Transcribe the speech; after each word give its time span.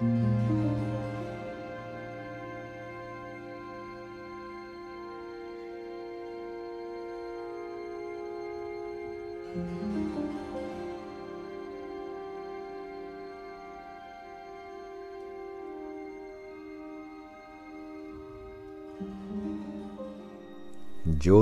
Yo 0.00 0.06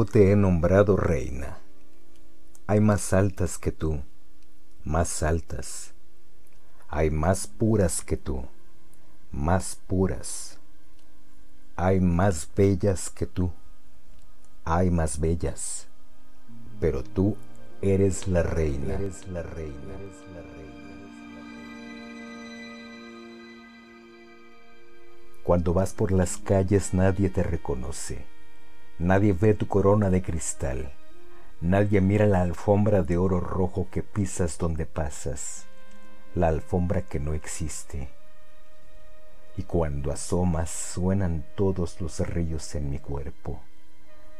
te 0.04 0.32
he 0.32 0.36
nombrado 0.36 0.97
reina. 0.97 1.59
Hay 2.66 2.80
más 2.80 3.12
altas 3.12 3.59
que 3.59 3.70
tú, 3.70 4.02
más 4.83 5.22
altas. 5.22 5.95
Hay 6.88 7.10
más 7.10 7.47
puras 7.47 8.02
que 8.02 8.16
tú, 8.16 8.45
más 9.30 9.78
puras. 9.87 10.59
Hay 11.77 12.01
más 12.01 12.48
bellas 12.56 13.11
que 13.11 13.27
tú, 13.27 13.52
hay 14.64 14.91
más 14.91 15.20
bellas. 15.20 15.87
Pero 16.80 17.02
tú 17.02 17.37
eres 17.83 18.27
la 18.27 18.42
reina. 18.42 18.95
Eres 18.95 19.28
la 19.28 19.42
reina. 19.42 19.95
Eres 19.95 20.16
la 20.34 20.42
reina. 20.42 20.59
Cuando 25.45 25.73
vas 25.73 25.92
por 25.92 26.11
las 26.11 26.36
calles 26.36 26.95
nadie 26.95 27.30
te 27.30 27.42
reconoce 27.42 28.27
Nadie 28.98 29.33
ve 29.33 29.55
tu 29.55 29.69
corona 29.69 30.11
de 30.11 30.23
cristal. 30.23 30.91
Nadie 31.61 32.00
mira 32.00 32.27
la 32.27 32.42
alfombra 32.42 33.03
de 33.05 33.16
oro 33.16 33.39
rojo 33.39 33.86
que 33.92 34.03
pisas 34.03 34.59
donde 34.59 34.86
pasas, 34.86 35.67
la 36.39 36.47
alfombra 36.47 37.03
que 37.03 37.19
no 37.19 37.34
existe. 37.34 38.08
Y 39.56 39.64
cuando 39.64 40.12
asomas 40.12 40.70
suenan 40.70 41.44
todos 41.56 42.00
los 42.00 42.20
ríos 42.20 42.77
en 42.77 42.91
mi 42.91 43.00
cuerpo, 43.00 43.61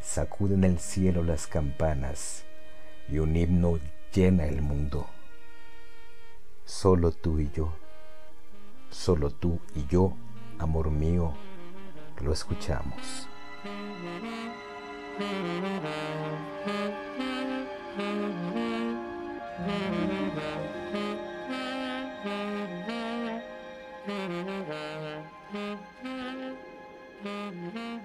sacuden 0.00 0.62
el 0.62 0.78
cielo 0.78 1.24
las 1.24 1.48
campanas 1.48 2.44
y 3.08 3.19
un 3.19 3.34
himno 3.34 3.80
llena 4.14 4.46
el 4.46 4.62
mundo. 4.62 5.08
Solo 6.64 7.10
tú 7.10 7.41
y 7.41 7.50
yo, 7.50 7.72
solo 8.91 9.30
tú 9.30 9.58
y 9.74 9.84
yo, 9.88 10.12
amor 10.60 10.92
mío, 10.92 11.34
lo 12.20 12.32
escuchamos. 12.32 13.26
Mm-hmm. 27.24 27.98